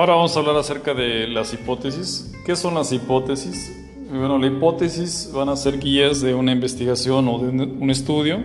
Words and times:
Ahora 0.00 0.14
vamos 0.14 0.34
a 0.34 0.40
hablar 0.40 0.56
acerca 0.56 0.94
de 0.94 1.28
las 1.28 1.52
hipótesis. 1.52 2.32
¿Qué 2.46 2.56
son 2.56 2.72
las 2.72 2.90
hipótesis? 2.90 3.70
Bueno, 4.08 4.38
la 4.38 4.46
hipótesis 4.46 5.30
van 5.30 5.50
a 5.50 5.56
ser 5.56 5.78
guías 5.78 6.22
de 6.22 6.32
una 6.32 6.52
investigación 6.52 7.28
o 7.28 7.38
de 7.38 7.48
un 7.50 7.90
estudio. 7.90 8.38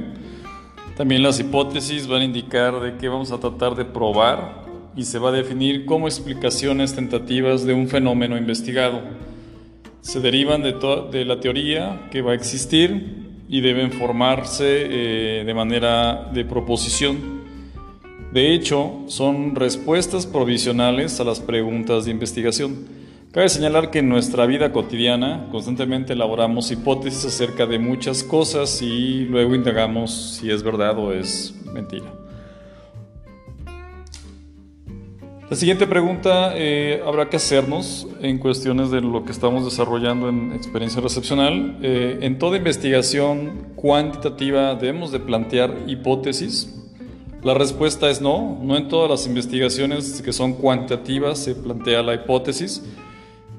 También 0.97 1.23
las 1.23 1.39
hipótesis 1.39 2.07
van 2.07 2.23
a 2.23 2.25
indicar 2.25 2.81
de 2.81 2.97
qué 2.97 3.07
vamos 3.07 3.31
a 3.31 3.39
tratar 3.39 3.73
de 3.75 3.85
probar 3.85 4.65
y 4.97 5.05
se 5.05 5.17
va 5.17 5.29
a 5.29 5.31
definir 5.31 5.85
como 5.85 6.09
explicaciones 6.09 6.93
tentativas 6.93 7.63
de 7.63 7.73
un 7.73 7.87
fenómeno 7.87 8.37
investigado. 8.37 8.99
Se 10.01 10.19
derivan 10.19 10.61
de, 10.61 10.73
de 11.09 11.23
la 11.23 11.39
teoría 11.39 12.09
que 12.11 12.21
va 12.21 12.33
a 12.33 12.35
existir 12.35 13.29
y 13.47 13.61
deben 13.61 13.93
formarse 13.93 14.87
eh, 14.89 15.43
de 15.45 15.53
manera 15.53 16.31
de 16.33 16.43
proposición. 16.43 17.34
De 18.35 18.53
hecho, 18.53 19.05
son 19.07 19.55
respuestas 19.55 20.25
provisionales 20.25 21.21
a 21.21 21.23
las 21.23 21.39
preguntas 21.39 22.03
de 22.03 22.11
investigación. 22.11 22.85
Cabe 23.31 23.47
señalar 23.47 23.91
que 23.91 23.99
en 23.99 24.09
nuestra 24.09 24.45
vida 24.45 24.73
cotidiana 24.73 25.47
constantemente 25.53 26.11
elaboramos 26.11 26.69
hipótesis 26.69 27.23
acerca 27.23 27.65
de 27.65 27.79
muchas 27.79 28.23
cosas 28.23 28.81
y 28.81 29.23
luego 29.23 29.55
indagamos 29.55 30.37
si 30.37 30.51
es 30.51 30.63
verdad 30.63 30.99
o 30.99 31.13
es 31.13 31.55
mentira. 31.73 32.07
La 35.49 35.55
siguiente 35.55 35.87
pregunta 35.87 36.51
eh, 36.55 37.01
habrá 37.05 37.29
que 37.29 37.37
hacernos 37.37 38.05
en 38.19 38.37
cuestiones 38.37 38.91
de 38.91 38.99
lo 38.99 39.23
que 39.23 39.31
estamos 39.31 39.63
desarrollando 39.63 40.27
en 40.27 40.51
experiencia 40.51 40.99
recepcional. 40.99 41.77
Eh, 41.81 42.17
en 42.19 42.37
toda 42.37 42.57
investigación 42.57 43.71
cuantitativa 43.77 44.75
debemos 44.75 45.13
de 45.13 45.21
plantear 45.21 45.73
hipótesis. 45.87 46.81
La 47.45 47.53
respuesta 47.53 48.09
es 48.09 48.21
no. 48.21 48.59
No 48.63 48.75
en 48.75 48.87
todas 48.87 49.07
las 49.07 49.27
investigaciones 49.27 50.23
que 50.23 50.33
son 50.33 50.53
cuantitativas 50.53 51.37
se 51.37 51.53
plantea 51.53 52.01
la 52.01 52.15
hipótesis. 52.15 52.83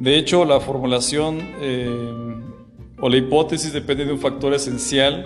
De 0.00 0.18
hecho, 0.18 0.44
la 0.44 0.58
formulación 0.58 1.38
eh, 1.60 2.12
o 3.00 3.08
la 3.08 3.16
hipótesis 3.16 3.72
depende 3.72 4.04
de 4.04 4.12
un 4.12 4.18
factor 4.18 4.52
esencial 4.54 5.24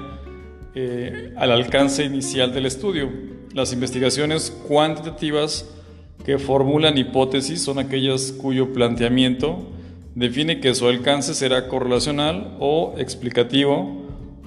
al 1.37 1.51
alcance 1.51 2.05
inicial 2.05 2.53
del 2.53 2.67
estudio. 2.67 3.09
Las 3.55 3.73
investigaciones 3.73 4.51
cuantitativas 4.69 5.69
que 6.27 6.39
formulan 6.39 6.99
hipótesis 6.99 7.63
son 7.63 7.79
aquellas 7.79 8.31
cuyo 8.31 8.75
planteamiento 8.75 9.59
define 10.15 10.61
que 10.61 10.75
su 10.75 10.87
alcance 10.87 11.33
será 11.33 11.67
correlacional 11.67 12.57
o 12.61 12.95
explicativo 12.99 14.05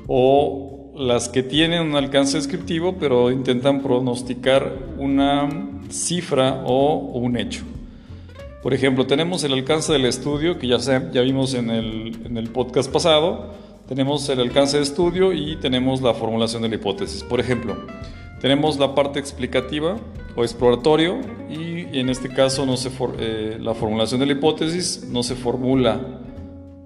o 0.08 0.73
las 0.96 1.30
que 1.30 1.44
tienen 1.44 1.82
un 1.82 1.96
alcance 1.96 2.38
descriptivo 2.38 2.96
pero 3.00 3.32
intentan 3.32 3.82
pronosticar 3.82 4.78
una 4.98 5.50
cifra 5.90 6.64
o 6.66 6.96
un 6.96 7.38
hecho. 7.38 7.64
Por 8.62 8.74
ejemplo, 8.74 9.06
tenemos 9.06 9.44
el 9.44 9.54
alcance 9.54 9.92
del 9.92 10.06
estudio, 10.06 10.58
que 10.58 10.68
ya, 10.68 10.78
ya 10.78 11.22
vimos 11.22 11.54
en 11.54 11.70
el, 11.70 12.26
en 12.26 12.38
el 12.38 12.50
podcast 12.50 12.90
pasado, 12.90 13.52
tenemos 13.88 14.30
el 14.30 14.40
alcance 14.40 14.78
de 14.78 14.84
estudio 14.84 15.34
y 15.34 15.58
tenemos 15.58 16.02
la 16.02 16.14
formulación 16.14 16.62
de 16.62 16.70
la 16.70 16.76
hipótesis. 16.76 17.24
Por 17.24 17.42
ejemplo, 17.42 17.76
tenemos 18.40 18.80
la 18.80 18.96
parte 18.96 19.20
explicativa 19.20 19.98
o 20.36 20.44
exploratorio 20.44 21.20
y 21.50 22.00
en 22.00 22.10
este 22.10 22.30
caso 22.30 22.66
no 22.66 22.78
se 22.78 22.90
eh, 23.20 23.58
la 23.60 23.74
formulación 23.74 24.20
de 24.20 24.26
la 24.26 24.32
hipótesis 24.32 25.08
no 25.10 25.24
se 25.24 25.36
formula 25.36 26.00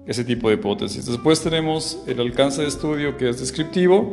ese 0.08 0.24
tipo 0.24 0.48
de 0.48 0.54
hipótesis. 0.54 1.04
Después 1.04 1.42
tenemos 1.42 1.98
el 2.06 2.18
alcance 2.18 2.62
de 2.62 2.68
estudio 2.68 3.18
que 3.18 3.28
es 3.28 3.38
descriptivo 3.38 4.10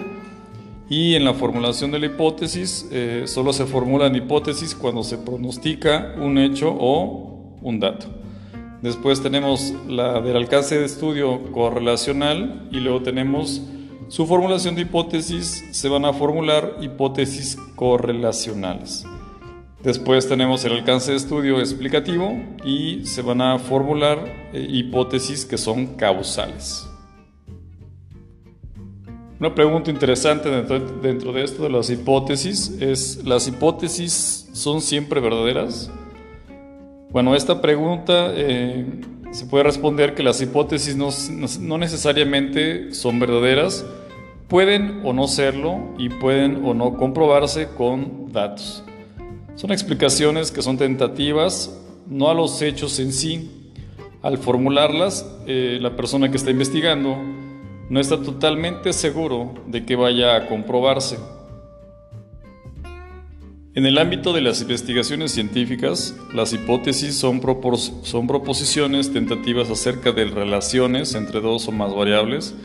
y 0.89 1.15
en 1.15 1.23
la 1.23 1.33
formulación 1.33 1.89
de 1.89 1.99
la 1.99 2.07
hipótesis 2.07 2.87
eh, 2.91 3.23
solo 3.25 3.53
se 3.53 3.65
formulan 3.65 4.13
hipótesis 4.13 4.75
cuando 4.75 5.03
se 5.03 5.17
pronostica 5.17 6.13
un 6.19 6.37
hecho 6.37 6.75
o 6.77 7.57
un 7.61 7.79
dato. 7.79 8.07
Después 8.81 9.23
tenemos 9.23 9.73
la 9.87 10.19
del 10.19 10.35
alcance 10.35 10.77
de 10.77 10.85
estudio 10.85 11.49
correlacional 11.53 12.67
y 12.71 12.81
luego 12.81 13.01
tenemos 13.01 13.61
su 14.09 14.27
formulación 14.27 14.75
de 14.75 14.81
hipótesis 14.81 15.63
se 15.71 15.87
van 15.87 16.03
a 16.03 16.11
formular 16.11 16.77
hipótesis 16.81 17.57
correlacionales. 17.75 19.05
Después 19.85 20.27
tenemos 20.27 20.65
el 20.65 20.71
alcance 20.71 21.11
de 21.11 21.17
estudio 21.17 21.59
explicativo 21.59 22.35
y 22.65 23.05
se 23.05 23.21
van 23.21 23.39
a 23.39 23.59
formular 23.59 24.17
eh, 24.51 24.65
hipótesis 24.67 25.45
que 25.45 25.59
son 25.59 25.85
causales. 25.95 26.89
Una 29.39 29.53
pregunta 29.53 29.91
interesante 29.91 30.49
dentro, 30.49 31.33
de 31.33 31.43
esto 31.43 31.61
de 31.61 31.69
las 31.69 31.91
hipótesis 31.91 32.75
es, 32.81 33.23
¿las 33.25 33.47
hipótesis 33.47 34.49
son 34.53 34.81
siempre 34.81 35.19
verdaderas? 35.21 35.91
Bueno, 37.11 37.35
esta 37.35 37.61
pregunta 37.61 38.31
eh, 38.33 38.87
se 39.29 39.45
puede 39.45 39.65
responder 39.65 40.15
que 40.15 40.23
las 40.23 40.41
hipótesis 40.41 40.95
no, 40.95 41.77
necesariamente 41.77 42.91
son 42.91 43.19
verdaderas, 43.19 43.85
pueden 44.47 45.01
o 45.03 45.13
no 45.13 45.27
serlo 45.27 45.93
y 45.99 46.09
pueden 46.09 46.65
o 46.65 46.73
no 46.73 46.97
comprobarse 46.97 47.67
con 47.67 48.31
datos. 48.31 48.84
Son 49.55 49.71
explicaciones 49.71 50.51
que 50.51 50.61
son 50.61 50.77
tentativas, 50.77 51.81
no 52.07 52.29
a 52.29 52.33
los 52.33 52.61
hechos 52.61 52.99
en 52.99 53.13
sí. 53.13 53.71
Al 54.21 54.37
formularlas, 54.37 55.25
eh, 55.47 55.77
la 55.81 55.95
persona 55.95 56.29
que 56.29 56.37
está 56.37 56.51
investigando 56.51 57.17
no 57.89 57.99
está 57.99 58.21
totalmente 58.21 58.91
seguro 58.91 59.53
de 59.67 59.85
que 59.85 59.95
vaya 59.95 60.35
a 60.35 60.47
comprobarse. 60.47 61.17
En 63.75 63.85
el 63.85 63.97
ámbito 63.97 64.33
de 64.33 64.41
las 64.41 64.61
investigaciones 64.61 65.31
científicas, 65.31 66.15
las 66.33 66.53
hipótesis 66.53 67.15
son, 67.15 67.41
son, 68.03 68.27
proposiciones 68.27 69.11
tentativas 69.11 69.69
acerca 69.69 70.11
de 70.11 70.25
relaciones 70.25 71.13
entre 71.13 71.41
dos 71.41 71.67
o 71.67 71.71
más 71.71 71.93
variables 71.93 72.55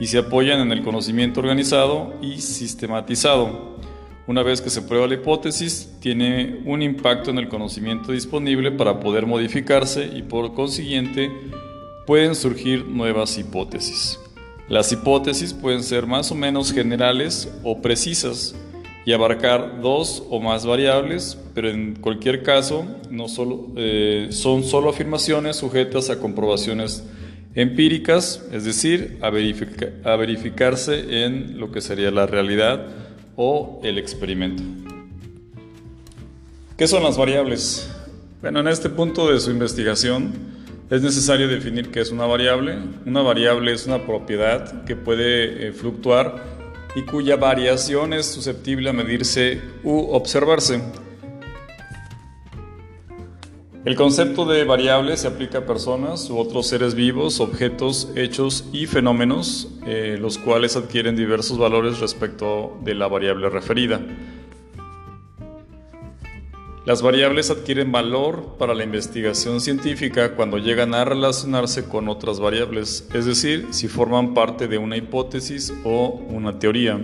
y 0.00 0.06
se 0.06 0.18
apoyan 0.18 0.60
en 0.60 0.72
el 0.72 0.82
conocimiento 0.82 1.40
organizado 1.40 2.14
y 2.22 2.40
sistematizado. 2.40 3.74
Una 4.26 4.42
vez 4.42 4.62
que 4.62 4.70
se 4.70 4.80
prueba 4.80 5.06
la 5.06 5.14
hipótesis, 5.14 5.90
tiene 6.00 6.62
un 6.64 6.80
impacto 6.80 7.30
en 7.30 7.36
el 7.36 7.48
conocimiento 7.48 8.12
disponible 8.12 8.72
para 8.72 8.98
poder 8.98 9.26
modificarse 9.26 10.10
y 10.14 10.22
por 10.22 10.54
consiguiente 10.54 11.30
pueden 12.06 12.34
surgir 12.34 12.86
nuevas 12.86 13.36
hipótesis. 13.36 14.18
Las 14.66 14.90
hipótesis 14.92 15.52
pueden 15.52 15.82
ser 15.82 16.06
más 16.06 16.32
o 16.32 16.34
menos 16.34 16.72
generales 16.72 17.52
o 17.64 17.82
precisas 17.82 18.54
y 19.04 19.12
abarcar 19.12 19.82
dos 19.82 20.22
o 20.30 20.40
más 20.40 20.64
variables, 20.64 21.38
pero 21.54 21.68
en 21.68 21.94
cualquier 21.96 22.42
caso 22.42 22.86
no 23.10 23.28
solo, 23.28 23.68
eh, 23.76 24.28
son 24.30 24.64
solo 24.64 24.88
afirmaciones 24.88 25.56
sujetas 25.56 26.08
a 26.08 26.18
comprobaciones 26.18 27.04
empíricas, 27.54 28.42
es 28.52 28.64
decir, 28.64 29.18
a, 29.20 29.26
a 29.26 30.16
verificarse 30.16 31.24
en 31.24 31.60
lo 31.60 31.70
que 31.70 31.82
sería 31.82 32.10
la 32.10 32.24
realidad 32.24 33.03
o 33.36 33.80
el 33.82 33.98
experimento. 33.98 34.62
¿Qué 36.76 36.86
son 36.86 37.02
las 37.02 37.16
variables? 37.16 37.88
Bueno, 38.40 38.60
en 38.60 38.68
este 38.68 38.90
punto 38.90 39.32
de 39.32 39.40
su 39.40 39.50
investigación 39.50 40.32
es 40.90 41.02
necesario 41.02 41.48
definir 41.48 41.90
qué 41.90 42.00
es 42.00 42.10
una 42.10 42.26
variable. 42.26 42.76
Una 43.06 43.22
variable 43.22 43.72
es 43.72 43.86
una 43.86 44.04
propiedad 44.04 44.84
que 44.84 44.96
puede 44.96 45.68
eh, 45.68 45.72
fluctuar 45.72 46.42
y 46.94 47.02
cuya 47.02 47.36
variación 47.36 48.12
es 48.12 48.26
susceptible 48.26 48.90
a 48.90 48.92
medirse 48.92 49.60
u 49.82 50.10
observarse. 50.10 50.82
El 53.84 53.96
concepto 53.96 54.46
de 54.46 54.64
variable 54.64 55.14
se 55.18 55.28
aplica 55.28 55.58
a 55.58 55.66
personas 55.66 56.30
u 56.30 56.38
otros 56.38 56.66
seres 56.68 56.94
vivos, 56.94 57.38
objetos, 57.40 58.10
hechos 58.16 58.64
y 58.72 58.86
fenómenos, 58.86 59.68
eh, 59.86 60.16
los 60.18 60.38
cuales 60.38 60.74
adquieren 60.76 61.16
diversos 61.16 61.58
valores 61.58 62.00
respecto 62.00 62.78
de 62.82 62.94
la 62.94 63.08
variable 63.08 63.50
referida. 63.50 64.00
Las 66.86 67.02
variables 67.02 67.50
adquieren 67.50 67.92
valor 67.92 68.56
para 68.58 68.74
la 68.74 68.84
investigación 68.84 69.60
científica 69.60 70.34
cuando 70.34 70.56
llegan 70.56 70.94
a 70.94 71.04
relacionarse 71.04 71.84
con 71.84 72.08
otras 72.08 72.40
variables, 72.40 73.06
es 73.12 73.26
decir, 73.26 73.68
si 73.72 73.88
forman 73.88 74.32
parte 74.32 74.66
de 74.66 74.78
una 74.78 74.96
hipótesis 74.96 75.74
o 75.84 76.08
una 76.30 76.58
teoría. 76.58 76.98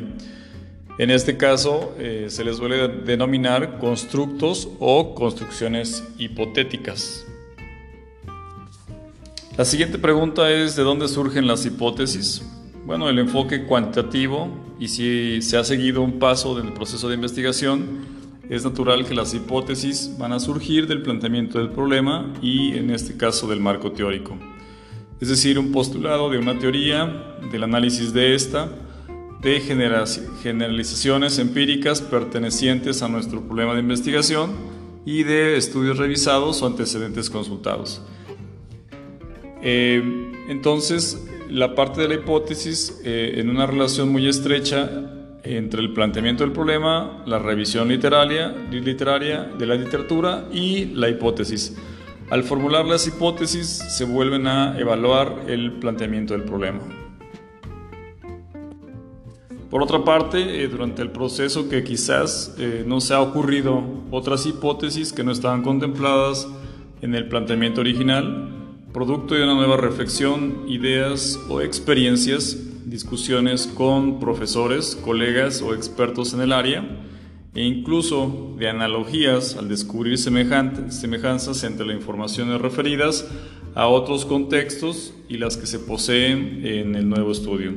En 1.00 1.08
este 1.08 1.38
caso 1.38 1.94
eh, 1.98 2.26
se 2.28 2.44
les 2.44 2.58
suele 2.58 2.86
denominar 2.86 3.78
constructos 3.78 4.68
o 4.80 5.14
construcciones 5.14 6.04
hipotéticas. 6.18 7.26
La 9.56 9.64
siguiente 9.64 9.96
pregunta 9.96 10.50
es 10.50 10.76
¿de 10.76 10.82
dónde 10.82 11.08
surgen 11.08 11.46
las 11.46 11.64
hipótesis? 11.64 12.42
Bueno, 12.84 13.08
el 13.08 13.18
enfoque 13.18 13.64
cuantitativo 13.64 14.50
y 14.78 14.88
si 14.88 15.40
se 15.40 15.56
ha 15.56 15.64
seguido 15.64 16.02
un 16.02 16.18
paso 16.18 16.54
del 16.54 16.74
proceso 16.74 17.08
de 17.08 17.14
investigación, 17.14 18.04
es 18.50 18.64
natural 18.64 19.06
que 19.06 19.14
las 19.14 19.32
hipótesis 19.32 20.18
van 20.18 20.34
a 20.34 20.38
surgir 20.38 20.86
del 20.86 21.00
planteamiento 21.00 21.58
del 21.58 21.70
problema 21.70 22.30
y 22.42 22.76
en 22.76 22.90
este 22.90 23.16
caso 23.16 23.48
del 23.48 23.60
marco 23.60 23.90
teórico. 23.92 24.36
Es 25.18 25.30
decir, 25.30 25.58
un 25.58 25.72
postulado 25.72 26.28
de 26.28 26.36
una 26.36 26.58
teoría, 26.58 27.38
del 27.50 27.62
análisis 27.62 28.12
de 28.12 28.34
esta, 28.34 28.70
de 29.40 29.60
generalizaciones 29.60 31.38
empíricas 31.38 32.02
pertenecientes 32.02 33.02
a 33.02 33.08
nuestro 33.08 33.40
problema 33.42 33.74
de 33.74 33.80
investigación 33.80 34.52
y 35.06 35.22
de 35.22 35.56
estudios 35.56 35.96
revisados 35.96 36.60
o 36.62 36.66
antecedentes 36.66 37.30
consultados. 37.30 38.02
Eh, 39.62 40.02
entonces, 40.48 41.26
la 41.48 41.74
parte 41.74 42.02
de 42.02 42.08
la 42.08 42.14
hipótesis 42.14 43.00
eh, 43.04 43.34
en 43.36 43.48
una 43.50 43.66
relación 43.66 44.10
muy 44.10 44.28
estrecha 44.28 44.90
entre 45.42 45.80
el 45.80 45.94
planteamiento 45.94 46.44
del 46.44 46.52
problema, 46.52 47.22
la 47.26 47.38
revisión 47.38 47.88
literaria, 47.88 48.54
literaria 48.70 49.44
de 49.58 49.66
la 49.66 49.74
literatura 49.74 50.46
y 50.52 50.86
la 50.86 51.08
hipótesis. 51.08 51.76
Al 52.30 52.44
formular 52.44 52.84
las 52.84 53.06
hipótesis 53.06 53.66
se 53.66 54.04
vuelven 54.04 54.46
a 54.46 54.78
evaluar 54.78 55.44
el 55.48 55.72
planteamiento 55.72 56.34
del 56.34 56.44
problema. 56.44 56.99
Por 59.70 59.84
otra 59.84 60.04
parte, 60.04 60.64
eh, 60.64 60.66
durante 60.66 61.00
el 61.00 61.10
proceso 61.10 61.68
que 61.68 61.84
quizás 61.84 62.56
eh, 62.58 62.82
no 62.84 63.00
se 63.00 63.14
ha 63.14 63.20
ocurrido 63.20 63.84
otras 64.10 64.44
hipótesis 64.44 65.12
que 65.12 65.22
no 65.22 65.30
estaban 65.30 65.62
contempladas 65.62 66.48
en 67.02 67.14
el 67.14 67.28
planteamiento 67.28 67.80
original, 67.80 68.48
producto 68.92 69.36
de 69.36 69.44
una 69.44 69.54
nueva 69.54 69.76
reflexión, 69.76 70.64
ideas 70.66 71.38
o 71.48 71.60
experiencias, 71.60 72.58
discusiones 72.84 73.68
con 73.68 74.18
profesores, 74.18 74.96
colegas 74.96 75.62
o 75.62 75.72
expertos 75.72 76.34
en 76.34 76.40
el 76.40 76.52
área, 76.52 76.84
e 77.54 77.62
incluso 77.62 78.56
de 78.58 78.68
analogías 78.68 79.56
al 79.56 79.68
descubrir 79.68 80.18
semejanzas 80.18 81.62
entre 81.62 81.86
las 81.86 81.96
informaciones 81.96 82.60
referidas 82.60 83.28
a 83.76 83.86
otros 83.86 84.24
contextos 84.24 85.14
y 85.28 85.38
las 85.38 85.56
que 85.56 85.66
se 85.66 85.78
poseen 85.78 86.66
en 86.66 86.96
el 86.96 87.08
nuevo 87.08 87.30
estudio. 87.30 87.72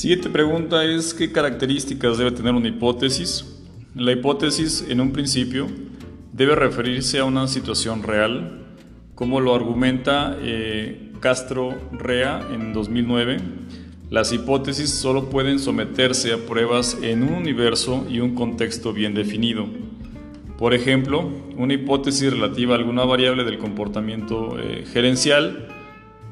Siguiente 0.00 0.30
pregunta 0.30 0.82
es 0.82 1.12
¿qué 1.12 1.30
características 1.30 2.16
debe 2.16 2.30
tener 2.32 2.54
una 2.54 2.68
hipótesis? 2.68 3.60
La 3.94 4.12
hipótesis 4.12 4.86
en 4.88 4.98
un 4.98 5.12
principio 5.12 5.66
debe 6.32 6.54
referirse 6.54 7.18
a 7.18 7.26
una 7.26 7.46
situación 7.46 8.02
real, 8.02 8.64
como 9.14 9.40
lo 9.40 9.54
argumenta 9.54 10.38
eh, 10.40 11.12
Castro 11.20 11.78
Rea 11.92 12.48
en 12.50 12.72
2009. 12.72 13.40
Las 14.08 14.32
hipótesis 14.32 14.88
solo 14.88 15.28
pueden 15.28 15.58
someterse 15.58 16.32
a 16.32 16.38
pruebas 16.38 16.96
en 17.02 17.22
un 17.22 17.34
universo 17.34 18.06
y 18.08 18.20
un 18.20 18.34
contexto 18.34 18.94
bien 18.94 19.12
definido. 19.12 19.66
Por 20.56 20.72
ejemplo, 20.72 21.28
una 21.58 21.74
hipótesis 21.74 22.32
relativa 22.32 22.74
a 22.74 22.78
alguna 22.78 23.04
variable 23.04 23.44
del 23.44 23.58
comportamiento 23.58 24.58
eh, 24.58 24.86
gerencial, 24.90 25.68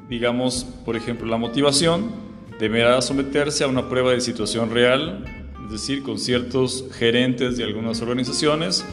digamos, 0.09 0.65
por 0.87 0.97
ejemplo, 0.97 1.27
la 1.27 1.37
motivación, 1.37 2.28
deberá 2.59 3.01
someterse 3.01 3.65
a 3.65 3.69
una 3.69 3.89
prueba 3.89 4.13
de 4.13 4.21
situación 4.21 4.71
real, 4.71 5.25
es 5.65 5.73
decir, 5.73 6.03
con 6.03 6.19
ciertos 6.19 6.87
gerentes 6.93 7.57
de 7.57 7.65
algunas 7.65 8.01
organizaciones. 8.03 8.85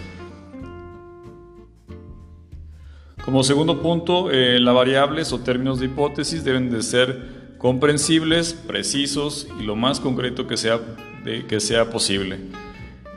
Como 3.23 3.44
segundo 3.44 3.81
punto, 3.81 4.29
eh, 4.31 4.59
las 4.59 4.75
variables 4.75 5.33
o 5.33 5.39
términos 5.39 5.79
de 5.79 5.88
hipótesis 5.88 6.44
deben 6.44 6.69
de 6.69 6.83
ser 6.83 7.56
comprensibles, 7.57 8.53
precisos 8.53 9.47
y 9.59 9.63
lo 9.63 9.75
más 9.75 10.00
concreto 10.00 10.45
que 10.45 10.57
sea, 10.57 10.79
que 11.23 11.59
sea 11.59 11.89
posible. 11.89 12.38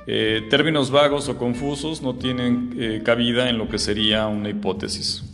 Eh, 0.06 0.46
términos 0.48 0.90
vagos 0.90 1.28
o 1.28 1.36
confusos 1.36 2.00
no 2.00 2.14
tienen 2.14 2.74
eh, 2.78 3.02
cabida 3.04 3.50
en 3.50 3.58
lo 3.58 3.68
que 3.68 3.78
sería 3.78 4.26
una 4.26 4.48
hipótesis. 4.48 5.27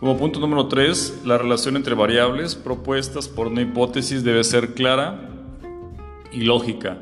Como 0.00 0.16
punto 0.16 0.40
número 0.40 0.66
3, 0.66 1.24
la 1.26 1.36
relación 1.36 1.76
entre 1.76 1.94
variables 1.94 2.54
propuestas 2.54 3.28
por 3.28 3.48
una 3.48 3.60
hipótesis 3.60 4.24
debe 4.24 4.42
ser 4.44 4.72
clara 4.72 5.28
y 6.32 6.40
lógica. 6.40 6.96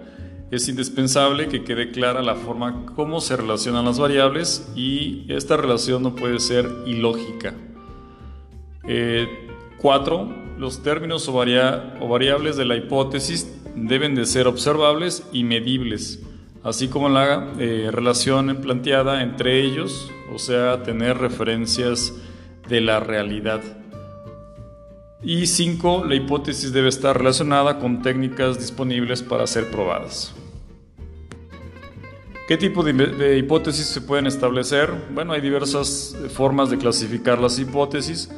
Es 0.50 0.68
indispensable 0.68 1.46
que 1.46 1.62
quede 1.62 1.92
clara 1.92 2.22
la 2.22 2.34
forma 2.34 2.86
cómo 2.96 3.20
se 3.20 3.36
relacionan 3.36 3.84
las 3.84 4.00
variables 4.00 4.68
y 4.74 5.32
esta 5.32 5.56
relación 5.56 6.02
no 6.02 6.16
puede 6.16 6.40
ser 6.40 6.68
ilógica. 6.86 7.54
4. 8.82 8.88
Eh, 8.88 9.28
los 10.58 10.82
términos 10.82 11.28
o, 11.28 11.32
variables 11.34 12.56
de 12.56 12.64
la 12.64 12.74
hipótesis 12.74 13.62
deben 13.76 14.16
de 14.16 14.26
ser 14.26 14.48
observables 14.48 15.24
y 15.32 15.44
medibles, 15.44 16.20
así 16.64 16.88
como 16.88 17.08
la 17.08 17.52
eh, 17.60 17.90
relación 17.92 18.56
planteada 18.56 19.22
entre 19.22 19.62
ellos, 19.62 20.10
o 20.34 20.40
sea, 20.40 20.82
tener 20.82 21.18
referencias 21.18 22.12
de 22.68 22.80
la 22.80 23.00
realidad. 23.00 23.62
Y 25.22 25.46
5. 25.46 26.04
La 26.04 26.14
hipótesis 26.14 26.72
debe 26.72 26.88
estar 26.88 27.16
relacionada 27.16 27.78
con 27.78 28.02
técnicas 28.02 28.58
disponibles 28.58 29.22
para 29.22 29.46
ser 29.46 29.70
probadas. 29.70 30.34
¿Qué 32.46 32.56
tipo 32.56 32.82
de, 32.82 33.36
hipótesis 33.36 33.86
se 33.86 34.00
pueden 34.00 34.26
establecer? 34.26 34.90
Bueno, 35.12 35.34
hay 35.34 35.42
diversas 35.42 36.16
formas 36.32 36.70
de 36.70 36.78
clasificar 36.78 37.38
las 37.38 37.58
hipótesis. 37.58 38.30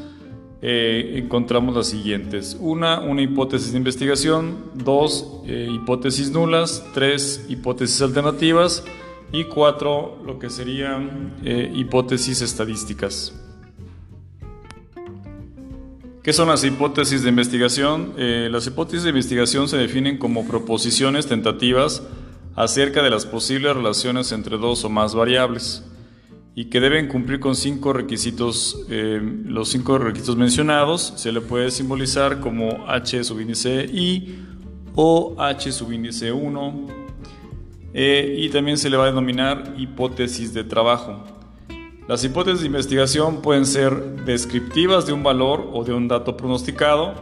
Eh, 0.62 1.12
encontramos 1.22 1.76
las 1.76 1.86
siguientes. 1.86 2.56
Una, 2.58 3.00
una 3.00 3.22
hipótesis 3.22 3.70
de 3.70 3.78
investigación. 3.78 4.72
Dos, 4.74 5.42
eh, 5.46 5.68
hipótesis 5.70 6.32
nulas. 6.32 6.84
Tres, 6.92 7.46
hipótesis 7.48 8.02
alternativas. 8.02 8.82
Y 9.32 9.44
cuatro, 9.44 10.18
lo 10.26 10.40
que 10.40 10.50
serían 10.50 11.36
eh, 11.44 11.70
hipótesis 11.72 12.42
estadísticas. 12.42 13.39
¿Qué 16.22 16.34
son 16.34 16.48
las 16.48 16.64
hipótesis 16.64 17.22
de 17.22 17.30
investigación? 17.30 18.12
Eh, 18.18 18.50
las 18.52 18.66
hipótesis 18.66 19.04
de 19.04 19.08
investigación 19.08 19.68
se 19.68 19.78
definen 19.78 20.18
como 20.18 20.46
proposiciones 20.46 21.26
tentativas 21.26 22.02
acerca 22.54 23.02
de 23.02 23.08
las 23.08 23.24
posibles 23.24 23.74
relaciones 23.74 24.30
entre 24.32 24.58
dos 24.58 24.84
o 24.84 24.90
más 24.90 25.14
variables 25.14 25.82
y 26.54 26.66
que 26.66 26.78
deben 26.78 27.08
cumplir 27.08 27.40
con 27.40 27.54
cinco 27.54 27.94
requisitos. 27.94 28.84
Eh, 28.90 29.18
los 29.46 29.70
cinco 29.70 29.96
requisitos 29.96 30.36
mencionados 30.36 31.14
se 31.16 31.32
le 31.32 31.40
puede 31.40 31.70
simbolizar 31.70 32.40
como 32.40 32.86
H 32.86 33.24
subíndice 33.24 33.86
I 33.86 34.44
o 34.94 35.36
H 35.38 35.72
subíndice 35.72 36.32
1 36.32 36.86
eh, 37.94 38.34
y 38.36 38.50
también 38.50 38.76
se 38.76 38.90
le 38.90 38.98
va 38.98 39.04
a 39.04 39.06
denominar 39.06 39.74
hipótesis 39.78 40.52
de 40.52 40.64
trabajo. 40.64 41.39
Las 42.10 42.24
hipótesis 42.24 42.62
de 42.62 42.66
investigación 42.66 43.40
pueden 43.40 43.64
ser 43.64 44.24
descriptivas 44.24 45.06
de 45.06 45.12
un 45.12 45.22
valor 45.22 45.70
o 45.72 45.84
de 45.84 45.92
un 45.92 46.08
dato 46.08 46.36
pronosticado, 46.36 47.14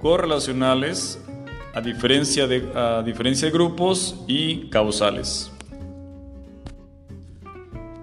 correlacionales, 0.00 1.24
a 1.72 1.80
diferencia 1.80 2.48
de, 2.48 2.68
diferencia 3.04 3.46
de 3.46 3.52
grupos 3.52 4.24
y 4.26 4.68
causales. 4.70 5.52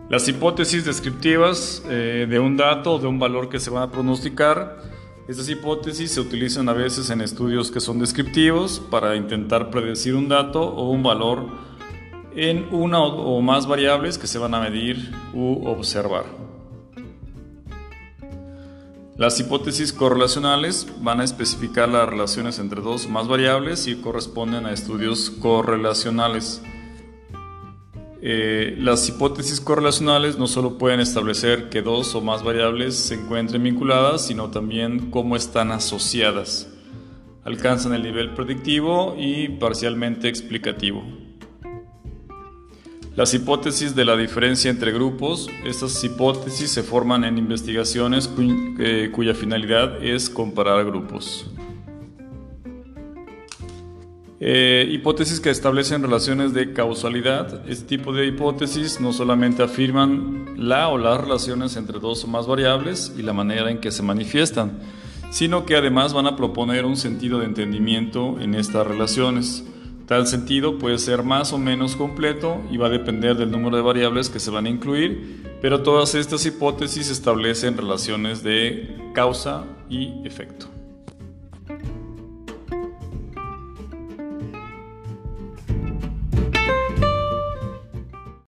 Las 0.10 0.26
hipótesis 0.30 0.86
descriptivas 0.86 1.84
eh, 1.90 2.26
de 2.30 2.40
un 2.40 2.56
dato 2.56 2.94
o 2.94 3.00
de 3.00 3.08
un 3.08 3.20
valor 3.20 3.50
que 3.50 3.60
se 3.60 3.70
van 3.70 3.84
a 3.84 3.92
pronosticar, 3.92 4.78
estas 5.28 5.50
hipótesis 5.50 6.12
se 6.12 6.22
utilizan 6.22 6.70
a 6.70 6.74
veces 6.74 7.10
en 7.10 7.20
estudios 7.20 7.72
que 7.72 7.82
son 7.82 8.00
descriptivos 8.00 8.82
para 8.90 9.18
intentar 9.18 9.70
predecir 9.70 10.16
un 10.16 10.30
dato 10.30 10.64
o 10.64 10.92
un 10.92 11.04
valor 11.04 11.71
en 12.36 12.74
una 12.74 13.02
o 13.02 13.42
más 13.42 13.68
variables 13.68 14.18
que 14.18 14.28
se 14.28 14.40
van 14.40 14.54
a 14.54 14.62
medir 14.62 15.12
u 15.34 15.68
observar. 15.68 16.26
Las 19.18 19.40
hipótesis 19.40 19.94
correlacionales 19.94 20.88
van 21.02 21.22
a 21.22 21.24
especificar 21.24 21.88
las 21.90 22.10
relaciones 22.10 22.58
entre 22.58 22.82
dos 22.82 23.06
o 23.06 23.10
más 23.10 23.28
variables 23.28 23.86
y 23.86 23.96
corresponden 23.96 24.66
a 24.66 24.72
estudios 24.72 25.30
correlacionales. 25.30 26.64
Eh, 28.24 28.76
las 28.80 29.08
hipótesis 29.10 29.62
correlacionales 29.62 30.40
no 30.40 30.48
solo 30.48 30.78
pueden 30.78 31.02
establecer 31.02 31.70
que 31.70 31.82
dos 31.82 32.16
o 32.16 32.22
más 32.22 32.44
variables 32.44 32.96
se 32.96 33.16
encuentren 33.16 33.62
vinculadas, 33.62 34.26
sino 34.26 34.50
también 34.50 35.12
cómo 35.12 35.36
están 35.36 35.72
asociadas. 35.72 36.70
Alcanzan 37.44 37.94
el 37.94 38.04
nivel 38.04 38.34
predictivo 38.34 39.16
y 39.20 39.50
parcialmente 39.50 40.30
explicativo. 40.30 41.04
Las 43.22 43.36
hipótesis 43.36 43.94
de 43.94 44.04
la 44.04 44.18
diferencia 44.18 44.72
entre 44.72 44.92
grupos. 44.92 45.48
Estas 45.63 46.04
hipótesis 46.04 46.72
se 46.72 46.82
forman 46.82 47.24
en 47.24 47.38
investigaciones 47.38 48.28
eh, 48.80 49.12
cuya 49.13 49.36
finalidad 49.36 50.04
es 50.04 50.28
comparar 50.28 50.84
grupos. 50.86 51.46
Eh, 54.40 54.88
hipótesis 54.90 55.40
que 55.40 55.51
establecen 55.51 56.01
relaciones 56.01 56.56
de 56.56 56.74
causalidad. 56.74 57.62
Este 57.70 57.86
tipo 57.86 58.12
de 58.12 58.25
hipótesis 58.25 59.00
no 59.00 59.13
solamente 59.13 59.62
afirman 59.62 60.56
la 60.58 60.90
o 60.90 60.98
las 60.98 61.22
relaciones 61.22 61.75
entre 61.75 62.00
dos 62.00 62.24
o 62.24 62.28
más 62.28 62.48
variables 62.48 63.13
y 63.16 63.22
la 63.22 63.34
manera 63.34 63.70
en 63.70 63.78
que 63.78 63.92
se 63.92 64.01
manifiestan, 64.01 64.80
sino 65.30 65.68
que 65.68 65.75
además 65.75 66.16
van 66.16 66.25
a 66.25 66.36
proponer 66.36 66.86
un 66.86 66.98
sentido 66.98 67.38
de 67.38 67.46
entendimiento 67.46 68.40
en 68.42 68.56
estas 68.56 68.88
relaciones. 68.88 69.63
Tal 70.12 70.27
sentido 70.27 70.77
puede 70.77 70.98
ser 70.98 71.24
más 71.24 71.53
o 71.53 71.58
menos 71.58 71.96
completo 71.96 72.62
y 72.70 72.75
va 72.75 72.88
a 72.88 72.89
depender 72.89 73.38
del 73.38 73.50
número 73.50 73.77
de 73.77 73.82
variables 73.82 74.30
que 74.30 74.41
se 74.41 74.51
van 74.51 74.65
a 74.65 74.70
incluir, 74.70 75.41
pero 75.62 75.84
todas 75.84 76.15
estas 76.15 76.46
hipótesis 76.46 77.10
establecen 77.10 77.77
relaciones 77.77 78.44
de 78.44 78.94
causa 79.13 79.63
y 79.89 80.12
efecto. 80.27 80.71